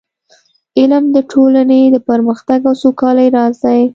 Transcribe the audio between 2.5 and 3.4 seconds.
او سوکالۍ